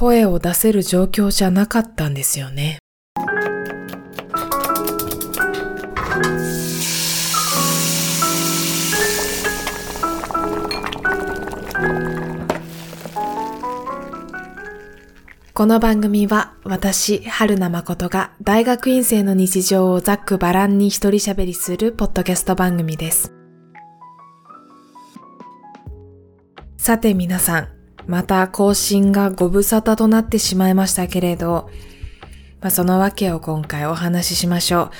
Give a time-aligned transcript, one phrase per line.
[0.00, 2.78] 声を出せる状況じゃなかったんですよね。
[15.52, 23.34] この番組は私、春名誠が大学院生の日常をざっくばらんに一人喋りするポッドキャスト番組です。
[26.78, 27.79] さて皆さん、
[28.10, 31.70] また更新がご無沙汰となってしまいましたけれど、
[32.60, 34.90] まあ、そのわけを今回お話ししましょう。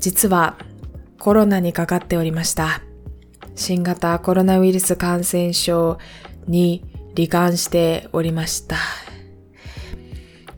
[0.00, 0.56] 実は
[1.18, 2.80] コロナにかかっておりました。
[3.54, 5.98] 新型コロナウイルス感染症
[6.48, 6.82] に
[7.14, 8.76] 罹患しておりました。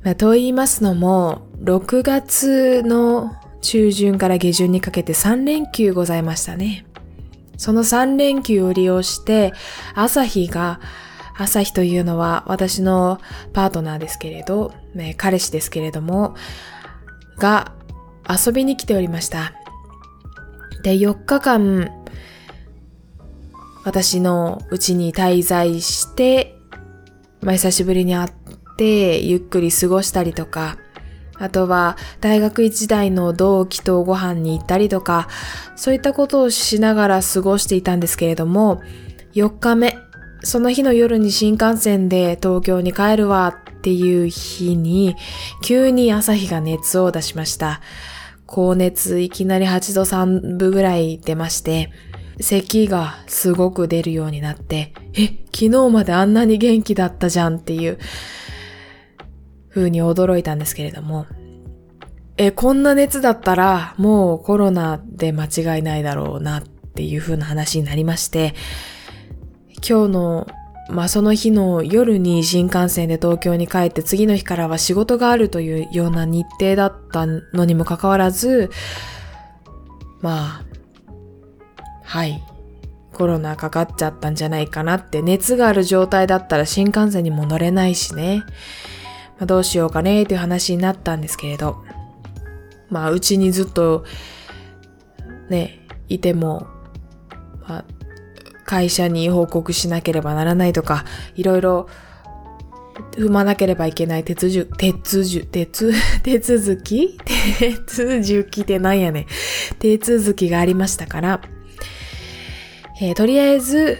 [0.04, 6.86] まあ、と言いますのも、6月の中旬から下旬にかけて3連休ございましたね。
[7.56, 9.52] その3連休を利用して、
[9.96, 10.78] 朝日が、
[11.38, 13.20] 朝日というのは私の
[13.52, 16.34] パートナーですけれど、ね、彼氏ですけれども、
[17.38, 17.72] が
[18.28, 19.52] 遊びに来ておりました。
[20.82, 21.90] で、4日間、
[23.84, 26.56] 私のうちに滞在して、
[27.40, 28.30] まあ、久しぶりに会っ
[28.76, 30.78] てゆっくり過ごしたりとか、
[31.38, 35.28] あとは大学一代の同期とご飯に行ったりとか、
[35.76, 38.80] そういったことをしながら過ごしていたんですけれども、
[39.34, 39.96] 4日目、
[40.42, 45.16] その日の夜に新幹線で東京に帰るわっていう日に、
[45.62, 47.80] 急に朝日が熱を出しました。
[48.46, 51.90] 高熱いきなり8度3分ぐらい出まして、
[52.40, 57.98] 咳がすごく出るようになって、え、昨日まであんなに元気だったじゃんっていう、
[59.70, 61.26] 風に驚いたんですけれども、
[62.38, 68.54] え、こんな熱だったらもうコロナで間違いないだろうなっていう風な話になりまして、
[69.88, 70.46] 今日の、
[70.88, 78.70] まあ、その日の夜に新幹線で東京に帰って次の日からは仕事があるというような日程だったのにもかかわらず、
[80.20, 80.64] まあ、
[82.02, 82.42] はい。
[83.12, 88.42] コロナかかっちゃったんじゃないかなって熱がある状態だったら新幹線にも乗れないしね。
[89.38, 91.82] まあ、どうしようかねっていう話になったんですけれど、
[92.90, 94.04] まあ、うちにずっと、
[95.48, 96.66] ね、いても、
[97.66, 97.84] まあ、
[98.66, 101.04] 会社に報告しなければならないとか、
[101.34, 101.88] いろいろ
[103.12, 105.66] 踏まなければいけない手続 き、手続手
[106.22, 107.18] 手続き？
[107.58, 109.26] 手続きってなんやねん。
[109.78, 111.40] 手続きがありましたから、
[113.00, 113.98] えー、とりあえず、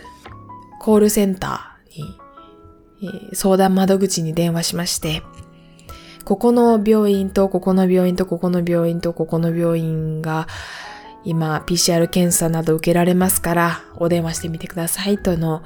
[0.81, 5.23] コールセンター、相談窓口に電話しまして、
[6.25, 10.49] ここの病院とここの病院とここの病院とここの病院が
[11.27, 15.63] 今 PCR 検査など受けられますからお電話してみてくださいとの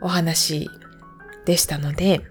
[0.00, 0.68] お話
[1.44, 2.22] でしたので、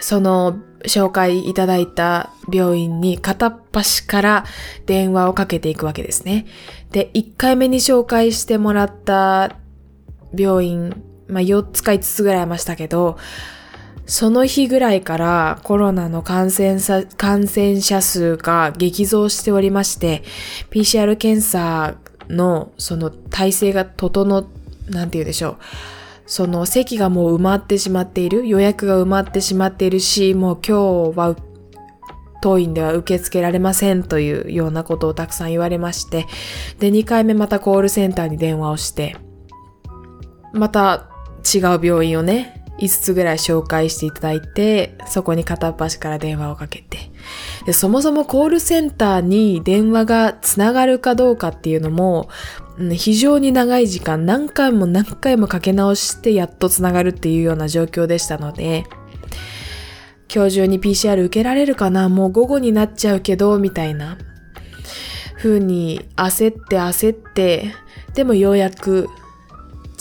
[0.00, 4.44] その紹介いただいた病院に片っ端から
[4.86, 6.46] 電話をかけていくわけですね。
[6.92, 9.56] で、1回目に紹介してもらった
[10.34, 13.18] 病院まあ、4つか5つぐらいありましたけど、
[14.06, 20.22] その日ぐらいからコロナの感染者感染者数が激増しておりまして、
[20.70, 21.96] PCR 検査
[22.28, 24.46] のその体制が整、
[24.88, 25.56] なんて言うでしょう。
[26.26, 31.36] その席がもう埋まってしまっている、予約が埋まってしまっているし、もう今日は
[32.42, 36.26] 当院では受け付けられませんというようなことをたくさん言われまして、
[36.78, 39.16] で、2回目またコールセンターに電話をして、
[40.52, 41.08] また
[41.54, 46.98] 違う病院をね、5つぐらい紹介していただいて、そこに片っ端から電話をかけて。
[47.64, 52.28] でそもそもコールセンターに電話がつながるかどうかっていうのも、
[52.92, 58.84] 非常に長い時間、何回も何回もかけ直してやっとつながるっていうような状況でしたので、
[60.32, 62.08] 今日中に PCR 受けられるかな？
[62.08, 64.18] もう午後になっちゃうけど、みたいな
[65.38, 67.72] 風に焦って焦って、
[68.14, 69.08] でもようやく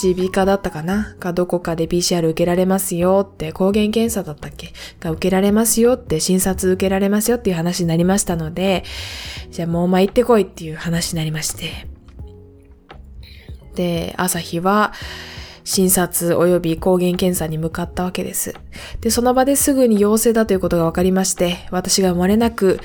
[0.01, 1.15] 耳鼻科だったかな？
[1.19, 4.73] かどこかで PCR 受けられますよって、抗原検査だったっけ？
[4.99, 8.83] が受けられますよって、診察受けられますよっていう話になりましたので、
[9.51, 11.87] じゃあもうお前行ってこいっていう話になりまして。
[13.75, 14.93] で、朝日は、
[15.67, 18.53] 診察及び抗原検査に向かったわけです。
[19.01, 22.79] で、その場ですぐに陽性だということが分かりまして、私が生まれなく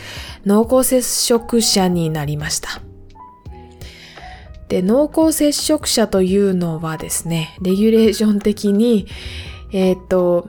[0.46, 2.80] 濃厚接触者になりました。
[4.70, 9.08] で、濃厚接触者というのはですね、レギュレーション的に、
[9.72, 10.48] えっ、と、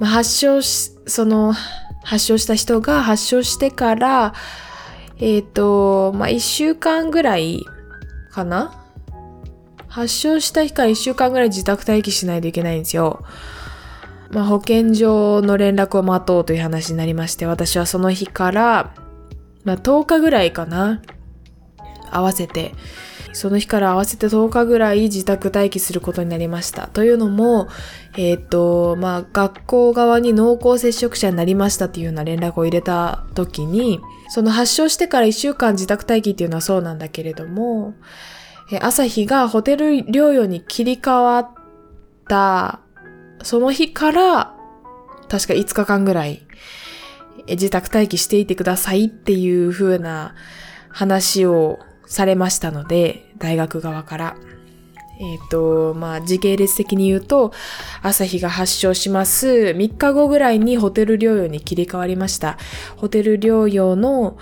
[0.00, 1.54] まあ、発症し、その、
[2.02, 4.34] 発症した人が発症してから、
[5.18, 7.64] えっ、ー、と、まあ、一週間ぐらい
[8.32, 8.84] かな？
[9.86, 13.24] 発症した日から一週間ぐらい自宅待機しないといけないんですよ。
[14.30, 18.94] まあ、保健所の連絡を待とうという話になりまして、私はその日から、
[19.62, 21.02] まあ、10日ぐらいかな、
[22.10, 22.74] 合わせて、
[23.32, 26.88] その日から合わせて10日ぐらい自宅待機することになりました。
[26.88, 27.68] というのも、
[28.16, 37.94] えっ、と、まあ、学校側に濃厚接触者になりましたっていうような連絡を入れた時に、その発症してから1週間自宅待機っていうのはそうなんだけれども、
[38.80, 41.48] 朝日がホテル療養に切り替わっ
[42.28, 42.80] た
[43.42, 44.54] その日から、
[45.28, 46.42] 確か5日間ぐらい、
[47.48, 50.34] 自宅待機していてくださいっていう風な
[50.90, 51.78] 話を
[52.08, 54.36] されましたので、大学側から。
[55.20, 57.52] えっ、ー、と、まあ、時系列的に言うと、
[58.02, 59.48] 朝日が発症します。
[59.76, 62.56] 3日後ぐらいにホテル療養に切り替わりました。
[62.96, 64.38] ホテル療養の、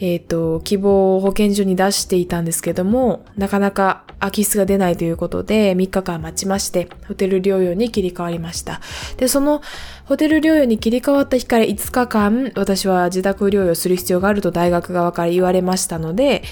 [0.00, 8.80] えっ、ー、と、希望を保健所に出していたんですけども、なかなか空き室が出ないということで、3日間待ちまして、ホテル療養に切り替わりました。
[9.16, 9.60] で、その
[10.04, 16.42] ホテル療養に切り替わった日から5日間、私は自宅療養する必要があると大学側から言われましたので、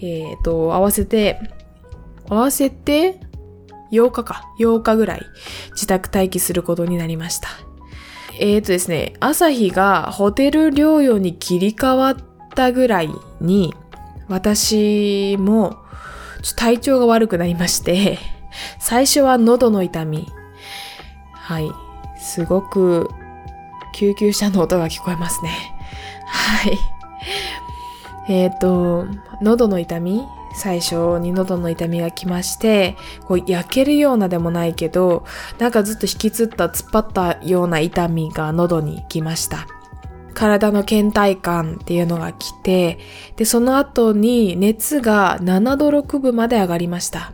[0.00, 1.40] えっ、ー、と、合わせて、
[2.28, 3.20] 合わせて、
[3.92, 5.26] 8日か、8日ぐらい
[5.72, 7.48] 自宅待機することになりました。
[8.38, 13.10] えっ、ー、とですね、朝日がホテル療養に切り替わっったぐらい
[13.40, 13.74] に、
[14.28, 15.76] 私も
[16.56, 18.18] 体調が悪くなりまして、
[18.78, 20.26] 最初は喉の痛み。
[21.32, 21.70] はい。
[22.18, 23.08] すごく
[23.94, 25.50] 救急車の音が聞こえますね。
[26.26, 26.78] はい。
[28.28, 29.06] えっ、ー、と、
[29.40, 30.22] 喉の痛み
[30.54, 35.24] 最初に喉の痛みが来まして、こう焼けるようなでもないけど、
[35.58, 39.66] なんかずっと引きつった突っ張ったような痛みが喉に来ました。
[40.40, 42.98] 体の倦怠感っていうのが来て、
[43.36, 47.32] で、その後に熱が7度6分まで上がりました。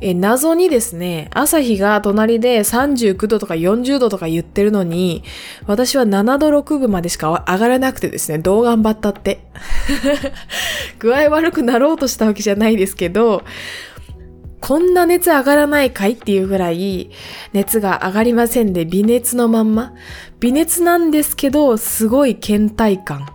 [0.00, 5.22] え、謎にですね、朝日が隣で39度とか40度とか言ってるのに、
[5.68, 9.46] 私は7度6分までしか上がらなくてですね、どう頑張ったって。
[10.98, 13.44] 具合悪くなろうとしたわけじゃないですけど、
[14.60, 17.10] こんな熱上がらないかいっていうぐらい
[17.52, 19.92] 熱が上がりませんで、微熱のまんま。
[20.40, 23.26] 微熱なんですけど、すごい倦怠感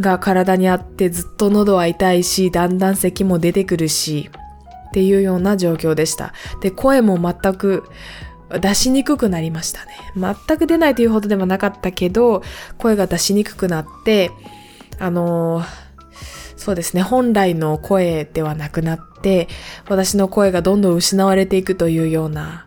[0.00, 4.30] が体にあってずっと喉は痛いし、だんだん咳も出てくるし、
[4.88, 6.32] っていうような状況でした。
[6.60, 7.84] で、声も全く
[8.60, 9.92] 出しにくくなりましたね。
[10.16, 12.42] 全く出ないというほどでもなかったけど、
[12.78, 14.30] 声が出しにくくなって、
[14.98, 15.87] あのー
[16.58, 19.48] そうですね、本来の声ではなくなって、
[19.88, 22.66] 私の声がどんどん失われていくというような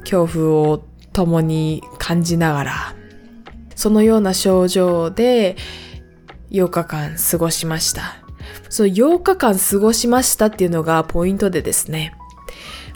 [0.00, 2.94] 恐怖を共に感じながら、
[3.76, 5.56] そのような症状で
[6.50, 8.16] 8日間過ごしました。
[8.70, 12.14] その8日間過ごしましたっていうのがポイントでですね、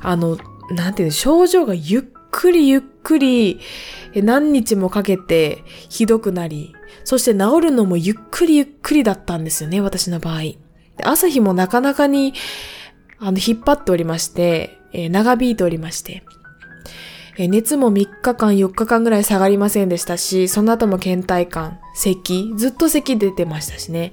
[0.00, 0.38] あの、
[0.70, 3.60] なんていうの、症状がゆっくりゆっくり
[4.14, 6.74] 何日もかけてひどくなり、
[7.04, 10.40] そして治るのもゆっくりゆっくりだったんですよね、私の場合。
[11.02, 12.34] 朝日もなかなかに、
[13.18, 16.22] あの、引っ張っておりまして、えー、長引いておりまして、
[17.38, 24.12] え、熱も3日間、4日間ぐらい下がりませんでしたし、その後も倦怠感、咳、ずっと咳出てましたしね。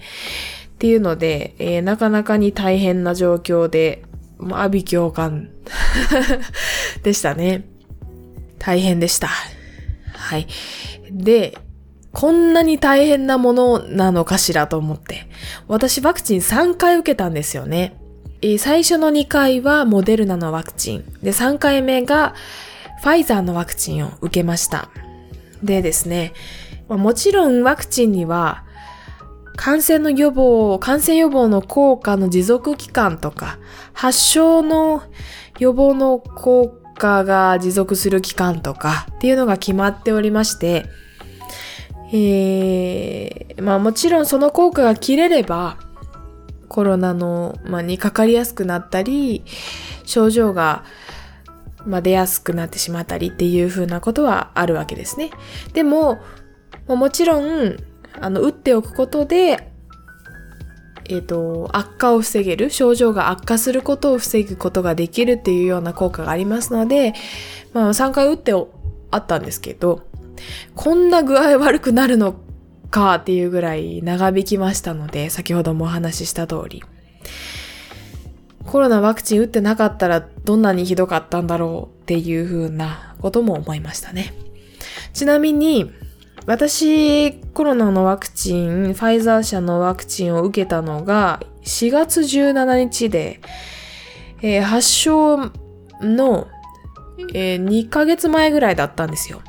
[0.73, 4.03] っていうので、えー、なかなかに大変な状況で、
[4.37, 5.49] まあ、阿鼻共感
[7.03, 7.63] でしたね。
[8.59, 9.29] 大変でした。
[10.13, 10.47] はい。
[11.11, 11.57] で、
[12.13, 15.27] こんなに大変なものなのかしらと思って。
[15.67, 17.99] 私ワクチン3回受けたんですよね。
[18.59, 21.03] 最初の2回はモデルナのワクチン。
[21.21, 22.35] で、3回目が
[23.01, 24.89] ファイザーのワクチンを受けました。
[25.63, 26.33] でですね、
[26.87, 28.63] もちろんワクチンには
[29.55, 33.57] 感染の予防、感染予防の効果の持続期間とか、
[33.93, 35.03] 発症の
[35.59, 40.85] 予防の効果が持続する期間とかっていうのが決まっておりまして、
[42.15, 45.77] えー、まあもちろんその効果が切れれば、
[46.73, 49.43] コロナの、まあ、にかかりやすくなったり、
[50.05, 50.83] 症状が、
[51.85, 55.29] まあ、出やすくなってしまったりっていう風なことはあるわけですね。
[55.73, 56.19] でも、
[56.87, 57.77] もちろん、
[58.19, 59.71] あの、打っておくことで、
[61.05, 67.13] えっ、ー、と、悪化を防げる、症状が悪化することを防ぐことができるっていうような効果がありますので、
[67.73, 68.53] まあ3回打って
[69.11, 70.07] あったんですけど、
[70.75, 72.35] こんな具合悪くなるの
[72.89, 76.83] かっていうぐらい長引きましたので、先ほどもお話しした通り。
[78.65, 84.33] コロナワクチン打ってなかったらどんなにひどかったんだろうっていう風なことも思いましたね。
[85.13, 85.91] ちなみに、
[86.45, 93.39] 私、コロナのワクチン、ファイザー社のワクチンを受けたのが4月17日で、
[94.41, 95.51] えー、発症
[96.01, 96.47] の
[97.33, 99.41] えー、2ヶ月前ぐらいだったんですよ。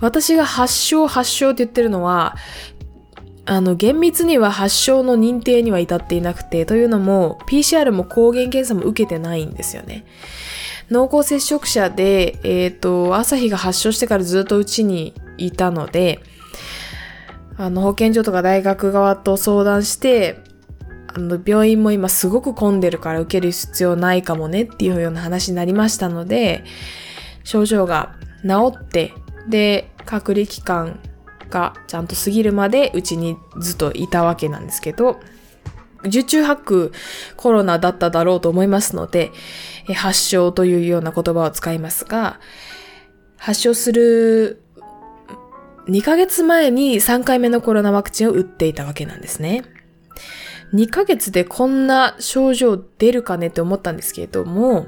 [0.00, 2.36] 私が発症発症って言ってるのは、
[3.44, 10.04] あの、厳密には発症の認定には至っていなくて、というのも、PCR も抗原検査も受けてないんですよね。
[10.90, 16.20] 濃厚接触者で、えっ、ー、と、朝日が発症してからずっとうちにいたので、
[17.56, 20.38] あの、保健所とか大学側と相談して、
[21.14, 26.64] あの、病院も今すごく混んでるから受ける必要ないかもねっていうような話になりましたので、
[27.44, 29.14] 症状が治って、
[29.48, 31.00] で、隔離期間
[31.50, 35.20] がちゃんと過ぎるまでうちにずっといたわけなんですけど、
[36.04, 36.92] 受注吐く
[37.36, 39.32] コロナだっただろうと思いますので、
[39.94, 42.40] 発症というような言葉を使いますが、
[43.36, 44.62] 発症する
[45.88, 49.64] 2ヶ月前に3回目のコロナワクチンを打っていたわけなんですね。
[50.74, 54.86] 2ヶ月でこんな症状出るかねって思ったんですけれども、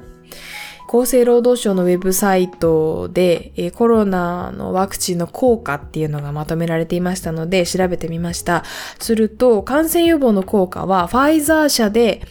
[0.91, 8.65] 厚生労働省のウェブサイトで、えコロナのワクチンの効果っていうのがまとめられていましたので調べてみました。
[8.99, 12.21] すると、感染予防の効果はファイザー社で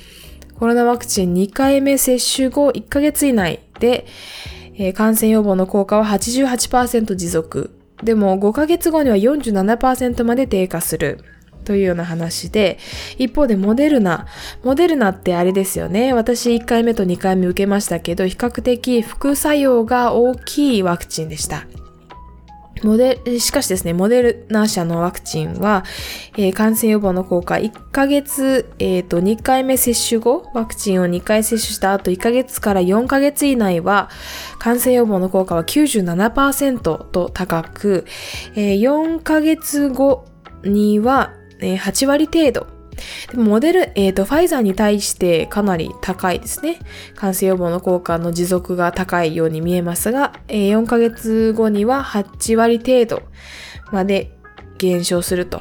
[0.58, 4.04] コロナワクチン2回目接種後1ヶ月以内で、
[4.76, 7.70] え感染予防の効果は88%持続。
[8.02, 11.24] でも5ヶ月後には47%まで低下する。
[11.64, 12.78] というような話で、
[13.18, 14.26] 一方でモデルナ。
[14.62, 16.12] モデルナってあれですよね。
[16.12, 21.66] 私1回目と2回目受けましたけど、比較的副作用が大きいワクチンでした。
[22.82, 25.84] モデルしかしですね、モデルナ社のワクチンは、
[26.36, 34.08] えー、感染予防の効果、1ヶ月、えっ、ー、と、2回目接種後、ワクチンを2回接種した後、1ヶ月から4ヶ月以内は、
[34.58, 38.06] 感染予防の効果は97%と高く、
[38.54, 40.24] えー、4ヶ月後
[40.64, 42.66] には、えー、8割程度。
[43.32, 46.78] でモデル、えっ、ー、と、ファイザーに対してかなり高いですね。
[47.14, 53.22] 感染予防の効果の持続が高いように見えますが、えー、4ヶ月後には8割程度
[53.92, 54.36] まで
[54.78, 55.60] 減少すると。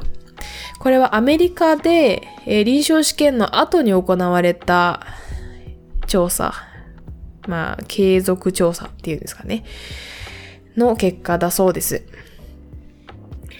[0.79, 5.06] これはアメリカで、えー、臨床試験の後に行われた
[6.08, 6.53] 調査。
[7.48, 9.63] まあ、継続調査っていうんですかね。
[10.77, 12.03] の結果だそうです。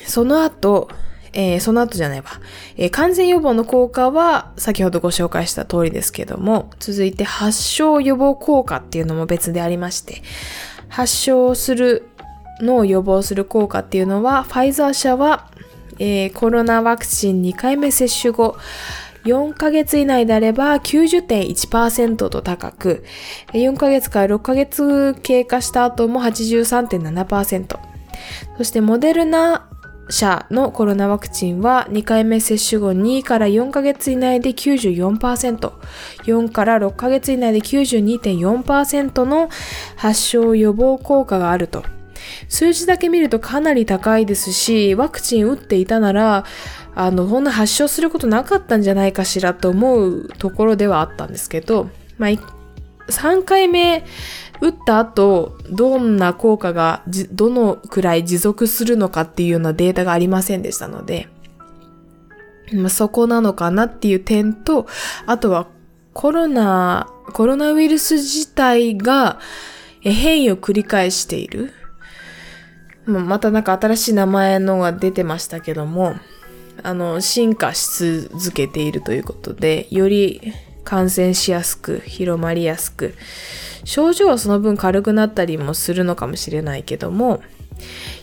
[0.06, 0.90] その後、
[1.34, 2.26] えー、その後じゃないわ。
[2.78, 10.22] えー、感染予防の効果は先ほどご紹介した通りですけども、続いて発症予防効果っていうのも別でありまして、
[10.88, 12.10] 発症する
[12.62, 15.50] のを予防する効果っていうのは、ファイザー社は、
[16.00, 18.58] えー、コロナワクチン2回目接種後、
[19.26, 23.04] 4ヶ月以内であれば90.1%と高く、
[23.54, 27.80] 4ヶ月から6ヶ月経過した後も83.7%。
[28.58, 29.69] そしてモデルナ
[30.10, 35.72] 社のコロナワクチンは2回目接種後2から4ヶ月以内で94%、
[36.24, 39.50] 4から6ヶ月以内で92.4%の
[39.96, 41.84] 発症予防効果があると。
[42.48, 46.46] 数字だけ見るとかなり高いですし、ワクチン打っていたなら、
[46.96, 52.59] あの、こんな発症することなかったんじゃないかしらと思うところではあったんですけど、まあ、
[53.10, 54.04] 3回目
[54.62, 61.28] 打った後、どんな効果がどのくらい持続するのかっていうようなデータがありませんでしたので、
[62.74, 64.88] ま、そこなのかなっていう点と、
[65.26, 65.68] あとは
[66.14, 69.40] コロナ、コロナウイルス自体が
[70.02, 71.74] 変異を繰り返している。
[73.06, 76.16] またなんか新しい名前のが出てましたけども、
[76.84, 77.88] あの、進化し
[78.30, 83.16] 続けているということで、より感染しやすく、広まりやすく、
[83.84, 87.42] 症状はその分軽くなったりもするのかもしれないけども、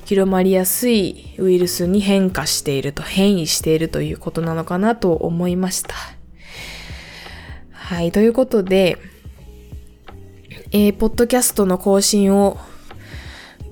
[0.04, 5.94] 広まりやすいウイルスに変化していると、変異しているということなのかなと思いました。
[7.72, 8.98] はい、ということで、
[10.72, 12.58] えー、ポッドキャストの更新を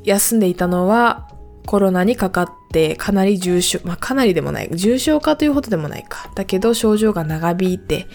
[0.04, 1.28] 休んでいたのは、
[1.66, 6.30] コロナにかかってかなり重症、まあかなりでもない、重症化というほどでもないか。
[6.34, 8.06] だけど症状が長引いて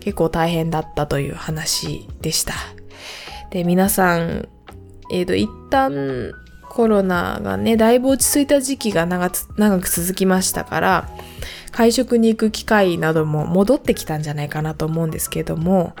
[0.00, 2.54] 結構大変だったという話でした。
[3.50, 4.48] で、皆さん、
[5.10, 6.32] えっ、ー、と、一旦
[6.68, 11.08] コロナがね、だいぶ落ち着いた時期が長長く続きましたから、
[11.70, 15.94] 会食に行く機会なども戻ってきたんじゃないかなと思うんですけども、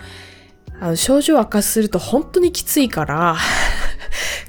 [0.80, 3.36] あの症状悪化すると本当にきついから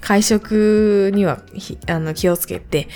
[0.02, 1.42] 会食には
[1.88, 2.88] あの気をつけて、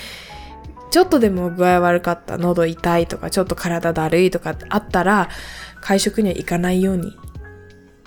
[0.90, 5.28] ちょっとでも具合悪かった、喉痛いとか、ちょっと体だるいとかあったら、
[5.80, 7.16] 会食には行かないように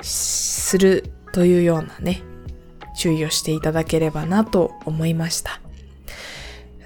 [0.01, 2.22] するというようなね、
[2.98, 5.62] 注意をしていただければなと思いました。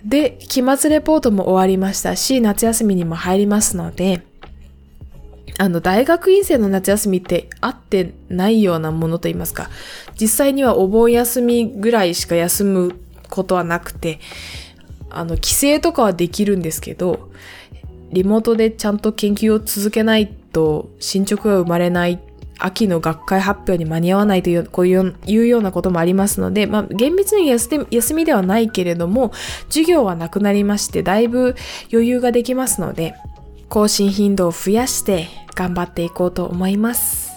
[0.03, 4.22] で、期末レポートも終わりましたし、夏休みにも入りますので、
[5.57, 9.69] あの、大学院生の夏休みって合ってないようなものと言いますか、
[10.19, 14.19] 実際にはお盆休みぐらいしか休むことはなくて、
[15.09, 17.29] あの、帰省とかはできるんですけど、
[18.12, 22.19] リモートでちゃんと研究を続けないと進捗が生まれない
[22.59, 29.31] 秋の学会発表に間に合わないという、こういういうようなこともありますので、まあ、厳密に休みではないけれども、
[29.69, 31.55] 授業はなくなりまして、だいぶ
[31.91, 33.15] 余裕ができますので、
[33.69, 37.31] 更新頻度を増やして頑張っていこうと思います。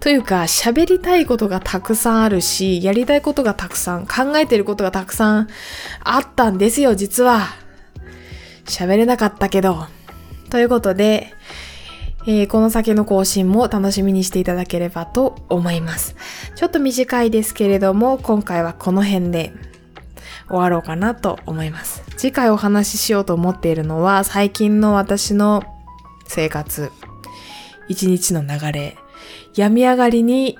[0.00, 5.48] というか、喋りたいことがたくさんあるし、やりたいことがたくさん、考えてることがたくさん
[6.00, 7.46] あったんですよ、実は。
[8.66, 9.86] 喋れなかったけど。
[10.50, 11.32] ということで、
[12.26, 16.16] えー、この先の更新も楽しみにしていただければと思います。
[16.54, 19.52] ちょっと短いですけれども、今回はこの辺で
[20.48, 22.02] 終わろうかなと思います。
[22.16, 25.62] 次回お話ししようと思っているのは、最近の私の
[26.26, 26.90] 生活、
[27.88, 28.96] 一日の流れ、
[29.54, 30.58] 病み上がりに、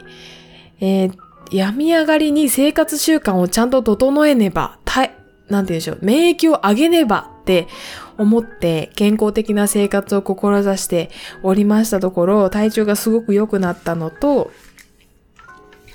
[0.81, 1.17] えー、
[1.51, 5.15] 病み上がりに生活習慣をちゃんと整えねば、た、なんて
[5.49, 7.69] 言うんでしょう、免疫を上げねばって
[8.17, 11.11] 思って健康的な生活を志して
[11.43, 14.51] おりましたところ、体調がすごく良くなったのと、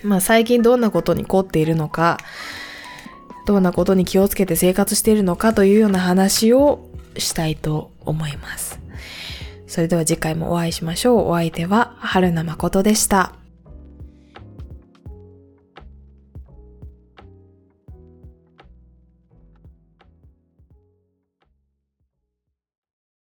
[0.04, 2.18] まあ最近どんなことに凝っているのか、
[3.50, 6.88] どんなことに気をつけて生活しているのかというような話を
[7.18, 8.80] したいと思います。
[9.66, 11.30] それでは次回もお会いしましょう。
[11.30, 13.34] お相手は春名誠でした。